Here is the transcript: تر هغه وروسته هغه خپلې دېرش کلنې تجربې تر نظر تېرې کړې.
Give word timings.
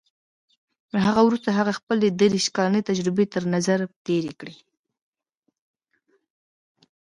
تر 0.89 0.97
هغه 1.07 1.21
وروسته 1.23 1.49
هغه 1.59 1.71
خپلې 1.79 2.07
دېرش 2.21 2.45
کلنې 2.55 2.81
تجربې 2.89 3.25
تر 3.33 3.43
نظر 3.55 3.79
تېرې 4.05 4.33
کړې. 4.39 4.55